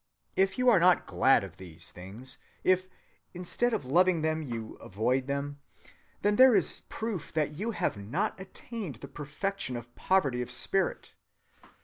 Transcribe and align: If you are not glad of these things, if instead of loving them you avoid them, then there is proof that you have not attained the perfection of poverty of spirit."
If 0.35 0.57
you 0.57 0.67
are 0.71 0.79
not 0.79 1.05
glad 1.05 1.43
of 1.43 1.57
these 1.57 1.91
things, 1.91 2.39
if 2.63 2.89
instead 3.35 3.71
of 3.71 3.85
loving 3.85 4.23
them 4.23 4.41
you 4.41 4.73
avoid 4.77 5.27
them, 5.27 5.59
then 6.23 6.37
there 6.37 6.55
is 6.55 6.81
proof 6.89 7.31
that 7.33 7.51
you 7.51 7.69
have 7.69 7.97
not 7.97 8.39
attained 8.39 8.95
the 8.95 9.07
perfection 9.07 9.77
of 9.77 9.93
poverty 9.93 10.41
of 10.41 10.49
spirit." 10.49 11.13